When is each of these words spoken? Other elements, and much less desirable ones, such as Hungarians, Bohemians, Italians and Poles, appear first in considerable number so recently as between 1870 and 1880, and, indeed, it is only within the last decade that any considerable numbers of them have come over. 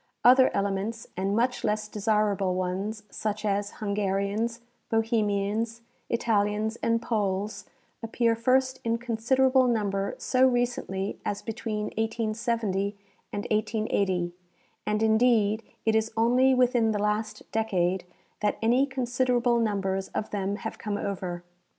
Other 0.23 0.49
elements, 0.55 1.05
and 1.15 1.35
much 1.35 1.63
less 1.63 1.87
desirable 1.87 2.55
ones, 2.55 3.03
such 3.11 3.45
as 3.45 3.73
Hungarians, 3.73 4.61
Bohemians, 4.89 5.81
Italians 6.09 6.75
and 6.77 6.99
Poles, 6.99 7.65
appear 8.01 8.35
first 8.35 8.79
in 8.83 8.97
considerable 8.97 9.67
number 9.67 10.15
so 10.17 10.47
recently 10.47 11.19
as 11.23 11.43
between 11.43 11.89
1870 11.99 12.97
and 13.31 13.45
1880, 13.51 14.33
and, 14.87 15.03
indeed, 15.03 15.61
it 15.85 15.95
is 15.95 16.11
only 16.17 16.55
within 16.55 16.93
the 16.93 16.97
last 16.97 17.43
decade 17.51 18.03
that 18.39 18.57
any 18.59 18.87
considerable 18.87 19.59
numbers 19.59 20.07
of 20.15 20.31
them 20.31 20.55
have 20.55 20.79
come 20.79 20.97
over. 20.97 21.43